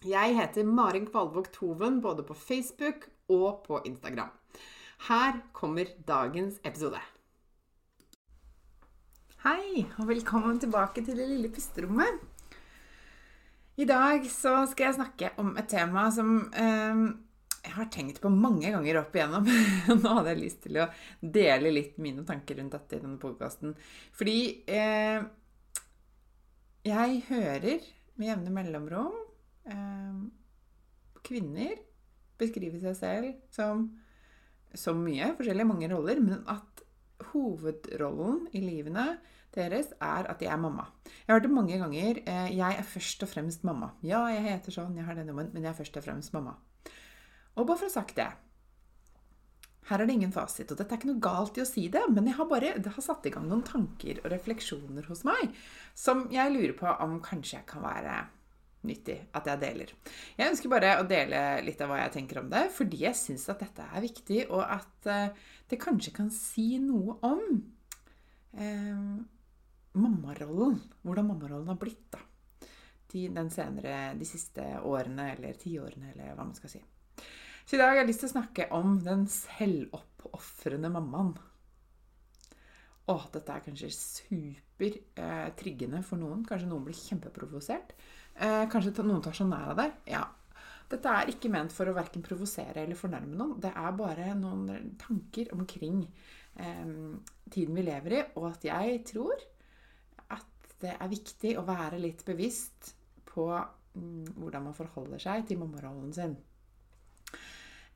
[0.00, 4.30] Jeg heter Marin Kvalvåg Toven både på Facebook og på Instagram.
[5.10, 6.96] Her kommer dagens episode.
[9.44, 12.16] Hei, og velkommen tilbake til det lille pusterommet.
[13.76, 17.04] I dag så skal jeg snakke om et tema som eh,
[17.60, 19.52] jeg har tenkt på mange ganger opp igjennom.
[20.00, 20.90] Nå hadde jeg lyst til å
[21.20, 23.76] dele litt mine tanker rundt dette i denne podkasten.
[24.16, 25.20] Fordi eh,
[26.88, 29.19] jeg hører med jevne mellomrom
[31.26, 31.76] kvinner
[32.40, 33.88] beskriver seg selv som
[34.74, 36.84] så mye forskjellige, mange roller, men at
[37.32, 39.06] hovedrollen i livene
[39.54, 40.86] deres er at de er mamma.
[41.04, 42.20] Jeg har hørt det mange ganger.
[42.22, 43.90] Eh, jeg er først og fremst mamma.
[44.06, 46.54] Ja, jeg heter sånn, jeg har denne munnen, men jeg er først og fremst mamma.
[47.58, 48.30] Og bare for å ha sagt det
[49.90, 52.02] her er det ingen fasit, og dette er ikke noe galt i å si det,
[52.12, 55.56] men jeg har bare det har satt i gang noen tanker og refleksjoner hos meg
[55.98, 58.20] som jeg lurer på om kanskje jeg kan være
[58.86, 59.92] nyttig at jeg deler.
[60.38, 63.48] Jeg ønsker bare å dele litt av hva jeg tenker om det, fordi jeg syns
[63.52, 67.44] at dette er viktig, og at uh, det kanskje kan si noe om
[68.58, 69.02] eh,
[69.92, 70.80] mammarollen.
[71.02, 72.22] Hvordan mammarollen har blitt da.
[73.10, 76.82] De, senere, de siste årene, eller tiårene, eller hva man skal si.
[77.66, 81.36] Så i dag har jeg lyst til å snakke om den selvoppofrende mammaen.
[83.10, 86.42] Å, dette er kanskje super eh, for noen.
[86.46, 87.94] Kanskje noen blir kjempeprovosert.
[88.40, 89.96] Eh, kanskje noen tar seg nær av deg.
[90.08, 90.24] Ja.
[90.90, 93.58] Dette er ikke ment for å verken provosere eller fornærme noen.
[93.62, 96.00] Det er bare noen tanker omkring
[96.56, 96.94] eh,
[97.52, 99.44] tiden vi lever i, og at jeg tror
[100.34, 102.94] at det er viktig å være litt bevisst
[103.28, 106.34] på mm, hvordan man forholder seg til mammarollen sin.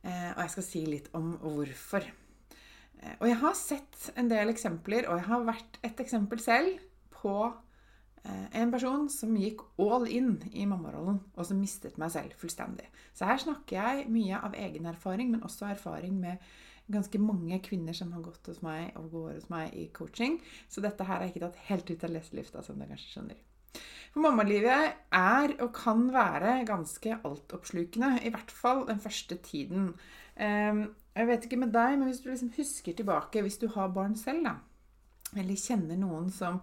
[0.05, 2.05] Eh, og jeg skal si litt om hvorfor.
[2.05, 6.77] Eh, og jeg har sett en del eksempler, og jeg har vært et eksempel selv
[7.17, 7.35] på
[8.25, 12.87] en person som gikk all in i mammarollen, og som mistet meg selv fullstendig.
[13.13, 16.41] Så her snakker jeg mye av egen erfaring, men også erfaring med
[16.91, 20.39] ganske mange kvinner som har gått hos meg og går hos meg i coaching.
[20.69, 23.41] Så dette her er ikke tatt helt ut av leselufta, som dere kanskje skjønner.
[24.13, 28.21] For mammalivet er og kan være ganske altoppslukende.
[28.23, 29.89] I hvert fall den første tiden.
[30.39, 33.93] Ehm, jeg vet ikke med deg, men hvis du liksom husker tilbake, hvis du har
[33.93, 34.55] barn selv, da,
[35.35, 36.61] eller kjenner noen som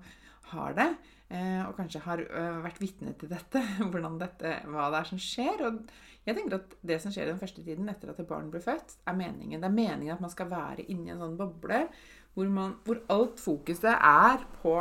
[0.53, 0.91] har det,
[1.22, 1.22] Eh,
[1.67, 5.63] og kanskje har eh, vært vitne til dette, hvordan dette, hva det er som skjer.
[5.69, 8.65] Og jeg tenker at det som skjer den første tiden etter at et barn blir
[8.65, 9.63] født, er meningen.
[9.63, 11.87] Det er meningen at man skal være inni en sånn boble
[12.33, 14.77] hvor, man, hvor alt fokuset er på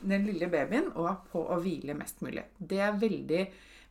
[0.00, 2.44] den lille babyen og på å hvile mest mulig.
[2.56, 3.42] Det er veldig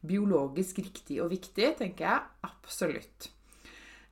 [0.09, 2.27] biologisk riktig og viktig, tenker jeg.
[2.47, 3.29] Absolutt.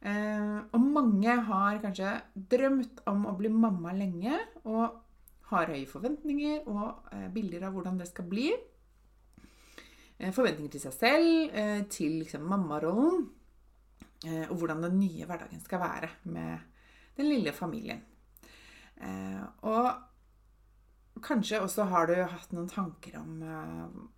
[0.06, 2.14] Eh, og mange har kanskje
[2.54, 4.38] drømt om å bli mamma lenge.
[4.66, 5.07] og
[5.52, 8.50] har høye forventninger og eh, bilder av hvordan det skal bli.
[10.18, 13.28] Eh, forventninger til seg selv, eh, til liksom, mammarollen.
[14.28, 16.64] Og hvordan den nye hverdagen skal være med
[17.20, 18.00] den lille familien.
[19.62, 23.36] Og kanskje også har du hatt noen tanker om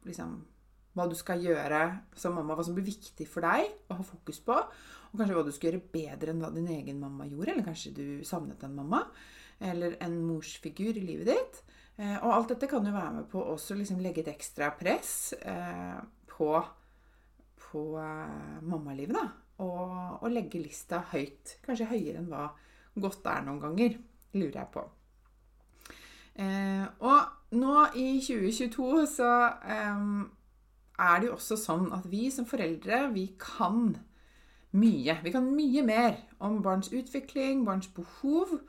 [0.07, 0.37] liksom,
[0.95, 1.81] hva du skal gjøre
[2.15, 4.55] som mamma, hva som blir viktig for deg å ha fokus på.
[4.55, 7.57] Og kanskje hva du skal gjøre bedre enn hva din egen mamma gjorde.
[7.57, 9.03] Eller kanskje du savnet en mamma
[9.59, 11.61] eller en morsfigur i livet ditt.
[11.99, 15.33] Eh, og alt dette kan jo være med på å liksom legge et ekstra press
[15.39, 15.97] eh,
[16.31, 16.51] på,
[17.65, 19.17] på eh, mammalivet.
[19.17, 19.27] da.
[19.59, 21.57] Og, og, legge lista høyt.
[21.65, 22.47] Kanskje høyere enn hva
[22.99, 23.99] godt er noen ganger.
[24.37, 24.85] Lurer jeg på.
[26.39, 29.31] Eh, og nå i 2022 så
[29.67, 30.05] eh,
[30.99, 33.97] er det jo også sånn at vi som foreldre, vi kan
[34.71, 35.17] mye.
[35.23, 38.59] Vi kan mye mer om barns utvikling, barns behov.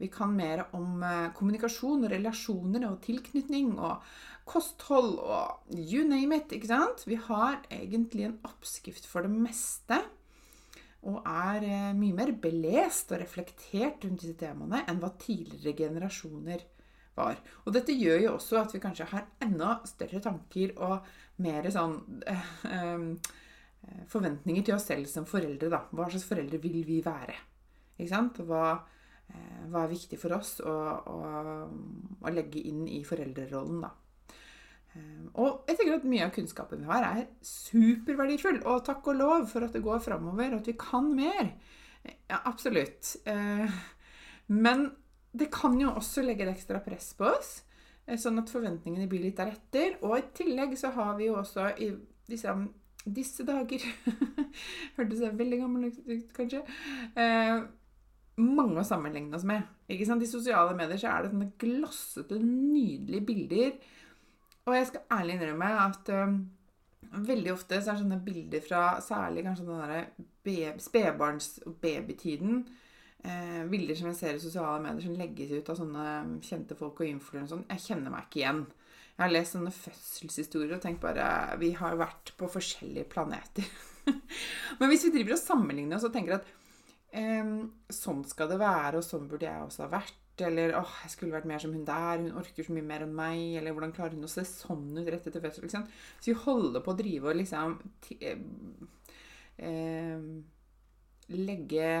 [0.00, 4.02] Vi kan mer om eh, kommunikasjon og relasjoner og tilknytning og
[4.48, 6.52] kosthold og you name it.
[6.52, 7.06] ikke sant?
[7.06, 10.00] Vi har egentlig en oppskrift for det meste.
[11.04, 16.64] Og er eh, mye mer belest og reflektert rundt disse temaene enn hva tidligere generasjoner
[17.14, 17.38] var.
[17.62, 21.06] Og dette gjør jo også at vi kanskje har enda større tanker og
[21.44, 23.06] mer sånn eh,
[24.10, 25.70] forventninger til oss selv som foreldre.
[25.70, 25.84] da.
[25.92, 27.36] Hva slags foreldre vil vi være?
[27.94, 28.40] Ikke sant?
[28.48, 28.80] Hva,
[29.32, 30.72] eh, hva er viktig for oss å,
[31.10, 31.18] å,
[32.20, 33.92] å, legge inn i foreldrerollen, da.
[34.94, 38.60] Eh, og jeg tenker at mye av kunnskapen vi har, er superverdifull.
[38.70, 41.54] Og takk og lov for at det går framover, og at vi kan mer.
[42.04, 43.16] Ja, absolutt.
[43.26, 43.78] Eh,
[44.52, 44.88] men
[45.34, 47.54] det kan jo også legge et ekstra press på oss,
[48.06, 49.98] eh, sånn at forventningene blir litt deretter.
[50.04, 51.90] Og i tillegg så har vi jo også i
[52.30, 52.54] disse,
[53.04, 53.82] disse dager
[54.96, 56.62] Hørtes veldig gammel ut, kanskje.
[58.42, 59.62] Mange å sammenligne oss med.
[59.90, 60.24] Ikke sant?
[60.24, 63.74] I sosiale medier så er det sånne glassete, nydelige bilder.
[64.64, 66.38] Og jeg skal ærlig innrømme at um,
[67.28, 72.64] veldig ofte så er sånne bilder fra særlig kanskje den derre spedbarns- og babytiden
[73.24, 76.08] eh, bilder som jeg ser i sosiale medier som legges ut av sånne
[76.44, 78.64] kjente folk og influensere sånn, jeg kjenner meg ikke igjen.
[79.14, 83.68] Jeg har lest sånne fødselshistorier og tenkt bare Vi har vært på forskjellige planeter.
[84.80, 86.48] Men hvis vi driver og sammenligner oss og tenker at
[87.14, 91.36] sånn skal det være, og sånn burde jeg også ha vært, eller åh, jeg skulle
[91.36, 94.16] vært mer som hun der, hun orker så mye mer enn meg, eller hvordan klarer
[94.16, 95.68] hun å se sånn ut rett etter fødsel?
[95.68, 95.84] Liksom.
[96.18, 97.76] Så vi holder på å drive og liksom
[98.18, 98.40] eh,
[101.38, 101.92] legge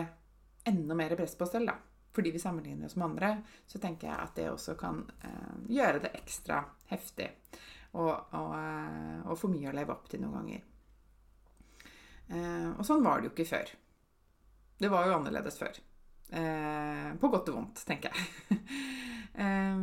[0.66, 1.76] enda mer press på oss selv, da,
[2.14, 3.30] fordi vi sammenligner oss med andre,
[3.70, 7.30] så tenker jeg at det også kan eh, gjøre det ekstra heftig
[7.94, 10.62] og, og, eh, og, for mye å leve opp til noen ganger.
[12.34, 13.74] Eh, og sånn var det jo ikke før.
[14.80, 15.76] Det var jo annerledes før.
[16.34, 18.60] Eh, på godt og vondt, tenker jeg.
[19.34, 19.78] Eh,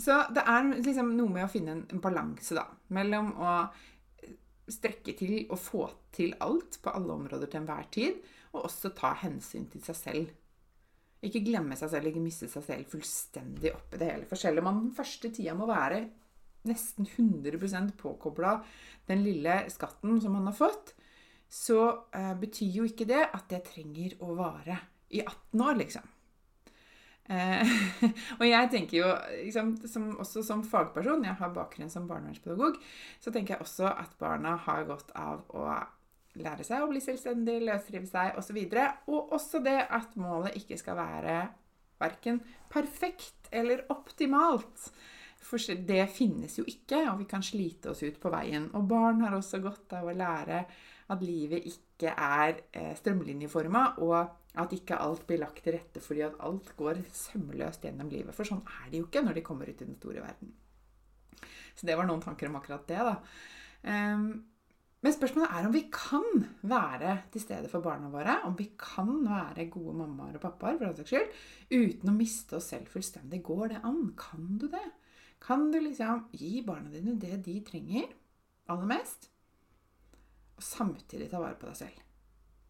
[0.00, 2.62] så det er liksom noe med å finne en, balanse, da,
[2.96, 3.50] mellom å
[4.72, 5.82] strekke til og få
[6.14, 8.22] til alt på alle områder til enhver tid,
[8.54, 10.32] og også ta hensyn til seg selv.
[11.24, 14.28] Ikke glemme seg selv, ikke miste seg selv fullstendig oppi det hele.
[14.30, 16.04] For selv om man den første tida må være
[16.68, 18.56] nesten 100% påkobla
[19.08, 20.94] den lille skatten som man har fått,
[21.54, 21.80] så
[22.14, 24.80] eh, betyr jo ikke det at det trenger å vare
[25.14, 26.10] i 18 år, liksom.
[27.30, 27.74] Eh,
[28.38, 32.80] og jeg tenker jo, liksom, som, også som fagperson, jeg har bakgrunn som barnevernspedagog,
[33.22, 35.68] så tenker jeg også at barna har godt av å
[36.42, 38.58] lære seg å bli selvstendig, løsrive seg osv.
[38.58, 41.38] Og, så og også det at målet ikke skal være
[42.02, 42.42] verken
[42.72, 44.90] perfekt eller optimalt.
[45.44, 48.70] Det finnes jo ikke, og vi kan slite oss ut på veien.
[48.74, 50.62] Og barn har også godt av å lære
[51.12, 54.16] at livet ikke er eh, strømlinjeforma, og
[54.62, 58.34] at ikke alt blir lagt til rette fordi at alt går sømløst gjennom livet.
[58.36, 60.54] For sånn er det jo ikke når de kommer ut i den store verden.
[61.74, 63.14] Så det var noen tanker om akkurat det, da.
[63.84, 64.28] Um,
[65.04, 68.38] men spørsmålet er om vi kan være til stede for barna våre.
[68.48, 71.34] Om vi kan være gode mammaer og pappaer for den saks skyld,
[71.74, 73.42] uten å miste oss selv fullstendig.
[73.44, 74.06] Går det an?
[74.16, 74.86] Kan du det?
[75.44, 78.08] Kan du liksom gi barna dine det de trenger
[78.72, 79.28] aller mest,
[80.56, 82.00] og samtidig ta vare på deg selv?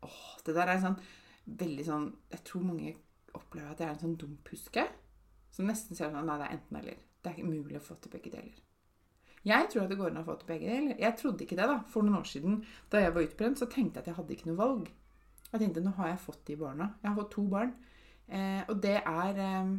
[0.04, 0.99] Åh, det der er sånn
[1.45, 2.95] veldig sånn Jeg tror mange
[3.37, 4.85] opplever at det er en sånn dum puske.
[5.54, 7.00] Som nesten sier sånn Nei, det er enten-eller.
[7.23, 8.61] Det er ikke mulig å få til begge deler.
[9.45, 11.00] Jeg tror at det går an å få til begge deler.
[11.00, 11.78] Jeg trodde ikke det da.
[11.93, 12.61] For noen år siden
[12.93, 14.93] da jeg var utbrent, så tenkte jeg at jeg hadde ikke noe valg.
[15.50, 16.88] Jeg tenkte nå har jeg fått de barna.
[17.02, 17.75] Jeg har fått to barn.
[18.26, 19.75] Eh, og det er eh,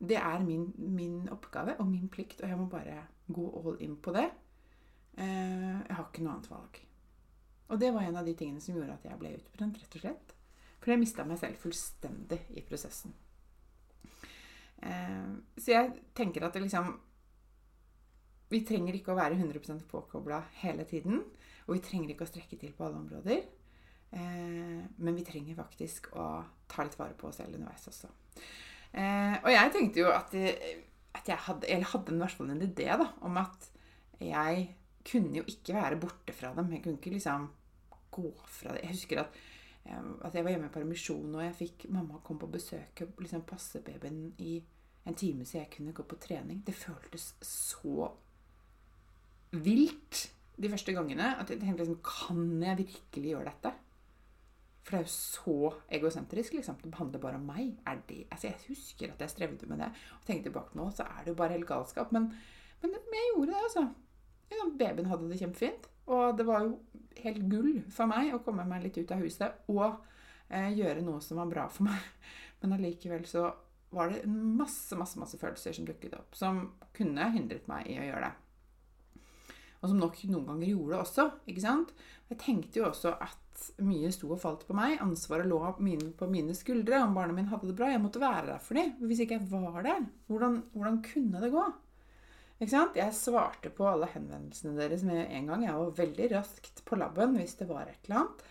[0.00, 3.98] Det er min, min, oppgave og min plikt, og jeg må bare gå all in
[4.00, 4.30] på det.
[5.18, 6.80] Eh, jeg har ikke noe annet valg.
[7.70, 10.04] Og det var en av de tingene som gjorde at jeg ble utbrent, rett og
[10.06, 10.32] slett.
[10.80, 13.12] For jeg mista meg selv fullstendig i prosessen.
[14.80, 15.30] Eh,
[15.60, 16.94] så jeg tenker at det liksom
[18.50, 21.22] vi trenger ikke å være 100% påkobla hele tiden.
[21.68, 23.44] Og vi trenger ikke å strekke til på alle områder.
[24.10, 26.32] Eh, men vi trenger faktisk å
[26.70, 28.10] ta litt vare på oss selv underveis også.
[28.94, 33.06] Eh, og jeg tenkte jo at, at jeg hadde, eller hadde i en idé da,
[33.22, 33.70] om at
[34.20, 34.66] jeg
[35.06, 36.72] kunne jo ikke være borte fra dem.
[36.72, 37.48] Jeg kunne ikke liksom
[38.10, 38.82] gå fra det.
[38.84, 39.38] Jeg husker at,
[39.84, 43.22] eh, at jeg var hjemme i permisjon, og jeg fikk mamma kom på besøk og
[43.22, 44.58] liksom passe babyen i
[45.08, 46.62] en time så jeg kunne gå på trening.
[46.66, 48.10] Det føltes så
[49.50, 50.26] vilt
[50.60, 53.72] de første gangene at jeg tenkte liksom Kan jeg virkelig gjøre dette?
[54.80, 56.54] For det er jo så egosentrisk.
[56.56, 56.78] liksom.
[56.82, 57.76] Det handler bare om meg.
[57.86, 59.90] Er det, altså Jeg husker at jeg strevde med det.
[60.18, 62.12] Og tenkte tilbake nå, så er det jo bare helt galskap.
[62.12, 62.30] Men,
[62.82, 63.88] men, jeg gjorde det, altså.
[64.78, 65.88] babyen hadde det kjempefint.
[66.06, 66.78] Og det var jo
[67.22, 70.00] helt gull for meg å komme meg litt ut av huset og
[70.48, 72.00] eh, gjøre noe som var bra for meg.
[72.62, 73.50] Men allikevel så
[73.90, 76.62] var det masse, masse, masse følelser som dukket opp, som
[76.96, 78.39] kunne hindret meg i å gjøre det.
[79.80, 81.26] Og som nok noen ganger gjorde det også.
[81.48, 81.92] ikke sant?
[82.28, 84.98] Jeg tenkte jo også at mye sto og falt på meg.
[85.04, 85.60] Ansvaret lå
[86.18, 87.88] på mine skuldre om barna mine hadde det bra.
[87.92, 88.92] Jeg måtte være der for dem.
[89.00, 91.64] Hvis ikke jeg var der, hvordan, hvordan kunne det gå?
[92.60, 92.96] Ikke sant?
[93.00, 95.64] Jeg svarte på alle henvendelsene deres med en gang.
[95.64, 98.48] Jeg var veldig raskt på laben hvis det var et eller annet.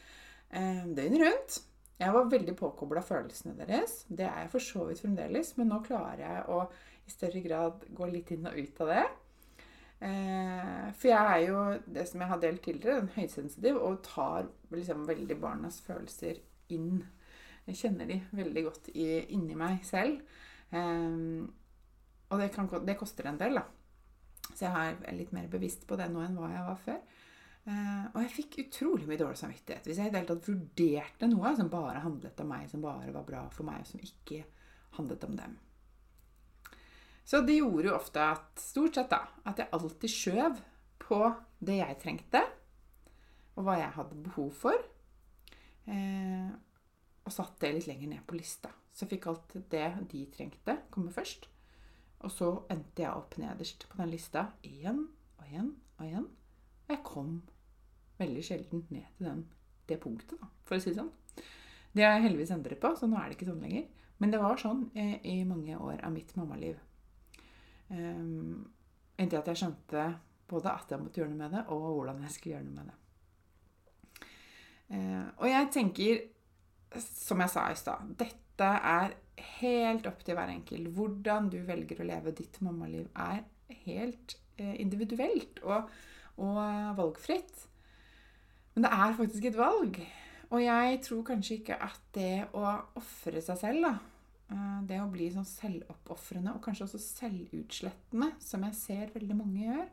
[0.49, 1.59] Eh, døgnet rundt.
[1.99, 4.05] Jeg var veldig påkobla følelsene deres.
[4.07, 6.63] Det er jeg for så vidt fremdeles, men nå klarer jeg å
[7.05, 9.03] i større grad gå litt inn og ut av det.
[9.99, 14.47] Eh, for jeg er jo, det som jeg har delt tidligere, en høysensitiv og tar
[14.71, 16.39] liksom veldig barnas følelser
[16.75, 17.01] inn.
[17.67, 20.21] Jeg kjenner de veldig godt i, inni meg selv.
[20.71, 21.43] Eh,
[22.29, 23.65] og det, kan, det, koster en del, da.
[24.53, 27.01] Så jeg er litt mer bevisst på det nå enn hva jeg var før.
[27.69, 31.27] Uh, og jeg fikk utrolig mye dårlig samvittighet hvis jeg i det hele tatt vurderte
[31.29, 34.39] noe som bare handlet om meg, som bare var bra for meg, og som ikke
[34.95, 35.57] handlet om dem.
[37.29, 40.63] Så det gjorde jo ofte at stort sett da, at jeg alltid skjøv
[41.03, 41.19] på
[41.61, 42.41] det jeg trengte,
[43.53, 44.87] og hva jeg hadde behov for.
[45.85, 46.49] Eh,
[47.21, 48.71] og satt det litt lenger ned på lista.
[48.97, 51.45] Så fikk alt det de trengte, komme først.
[52.25, 55.05] Og så endte jeg opp nederst på den lista igjen
[55.37, 56.27] og igjen og igjen.
[56.87, 57.31] Og jeg kom
[58.19, 59.45] veldig sjelden ned til den,
[59.85, 61.13] det punktet, da, for å si det sånn.
[61.93, 63.85] Det har jeg heldigvis endret på, så nå er det ikke sånn lenger.
[64.19, 66.81] Men det var sånn eh, i mange år av mitt mammaliv.
[67.89, 68.67] Um,
[69.19, 70.03] inntil at jeg skjønte
[70.49, 72.91] både at jeg måtte gjøre noe med det, og hvordan jeg skulle gjøre noe med
[72.91, 72.97] det.
[74.89, 76.21] Uh, og jeg tenker,
[77.05, 79.17] som jeg sa i stad, dette er
[79.59, 80.91] helt opp til hver enkelt.
[80.95, 83.43] Hvordan du velger å leve ditt mammaliv, er
[83.85, 85.91] helt uh, individuelt og,
[86.41, 86.61] og
[86.97, 87.67] valgfritt.
[88.73, 90.01] Men det er faktisk et valg.
[90.49, 92.65] Og jeg tror kanskje ikke at det å
[92.97, 93.93] ofre seg selv da,
[94.89, 99.83] det å bli sånn selvoppofrende og kanskje også selvutslettende, som jeg ser veldig mange gjør,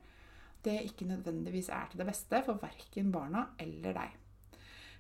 [0.67, 4.17] det ikke nødvendigvis er til det beste for verken barna eller deg.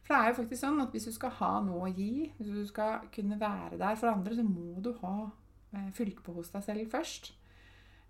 [0.06, 2.52] For det er jo faktisk sånn at hvis du skal ha noe å gi, hvis
[2.54, 5.16] du skal kunne være der for andre, så må du ha
[5.72, 7.32] fylke fylt på hos deg selv først.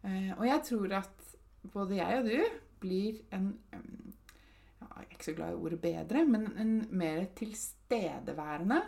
[0.04, 1.24] Eh, og jeg tror at
[1.72, 6.44] både jeg og du blir en Jeg er ikke så glad i ordet bedre, men
[6.60, 8.78] en mer tilstedeværende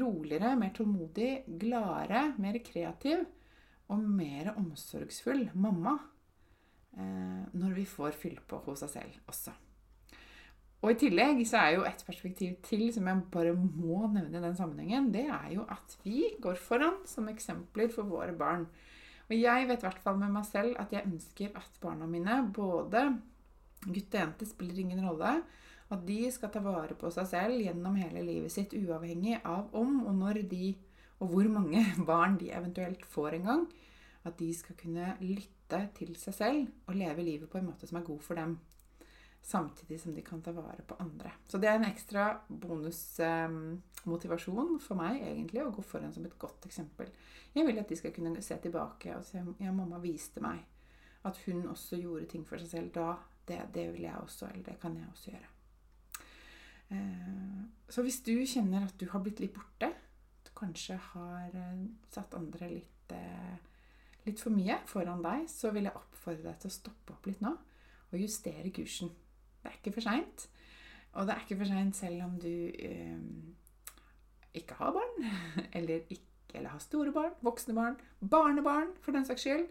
[0.00, 3.24] roligere, mer tålmodig, gladere, mer kreativ
[3.92, 5.94] og mer omsorgsfull mamma
[6.96, 9.54] eh, når vi får fylle på hos oss selv også.
[10.84, 14.42] Og I tillegg så er jo et perspektiv til som jeg bare må nevne i
[14.44, 18.68] den sammenhengen, det er jo at vi går foran som eksempler for våre barn.
[19.26, 22.36] Og jeg vet i hvert fall med meg selv at jeg ønsker at barna mine,
[22.54, 23.08] både
[23.86, 25.40] gutt og jente, spiller ingen rolle,
[25.94, 30.00] at de skal ta vare på seg selv gjennom hele livet sitt, uavhengig av om
[30.06, 30.74] og når de
[31.20, 33.64] og hvor mange barn de eventuelt får en gang.
[34.26, 37.96] At de skal kunne lytte til seg selv og leve livet på en måte som
[38.00, 38.52] er god for dem.
[39.46, 41.30] Samtidig som de kan ta vare på andre.
[41.46, 46.38] Så det er en ekstra bonusmotivasjon eh, for meg egentlig å gå foran som et
[46.38, 47.06] godt eksempel.
[47.54, 50.58] Jeg vil at de skal kunne se tilbake og se ja, mamma viste meg
[51.26, 53.14] at hun også gjorde ting for seg selv da.
[53.46, 55.55] Det, det vil jeg også, eller det kan jeg også gjøre.
[56.90, 59.90] Eh, så hvis du kjenner at du har blitt litt borte,
[60.46, 63.56] du kanskje har eh, satt andre litt, eh,
[64.26, 67.42] litt for mye foran deg, så vil jeg oppfordre deg til å stoppe opp litt
[67.44, 67.54] nå
[68.06, 69.10] og justere kursen.
[69.62, 70.46] Det er ikke for seint.
[71.16, 72.52] Og det er ikke for seint selv om du
[74.56, 75.26] ikke har barn,
[75.78, 76.22] eller ikke
[76.56, 79.66] eller har store barn, voksne barn, barnebarn for den saks skyld.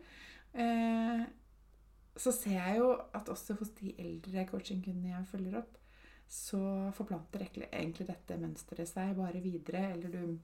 [2.20, 5.80] Så ser jeg jo at også hos de eldre coachingkundene jeg følger opp,
[6.28, 6.62] så
[6.98, 9.92] forplanter egentlig dette mønsteret seg bare videre.
[9.94, 10.38] Eller du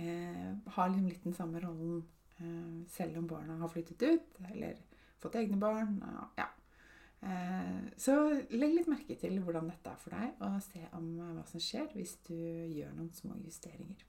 [0.00, 2.04] eh, har liksom litt den samme rollen
[2.38, 4.78] eh, selv om barna har flyttet ut eller
[5.20, 5.98] fått egne barn.
[6.38, 6.48] Ja.
[7.20, 8.16] Eh, så
[8.54, 11.62] legg litt merke til hvordan dette er for deg, og se om eh, hva som
[11.62, 14.06] skjer hvis du gjør noen små justeringer.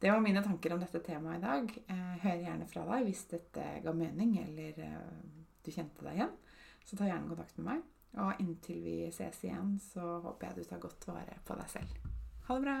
[0.00, 1.72] Det var mine tanker om dette temaet i dag.
[1.92, 6.36] Eh, hør gjerne fra deg hvis dette ga mening, eller eh, du kjente deg igjen.
[6.86, 7.82] Så ta gjerne kontakt med meg.
[8.18, 12.10] Og inntil vi ses igjen, så håper jeg du tar godt vare på deg selv.
[12.48, 12.80] Ha det bra!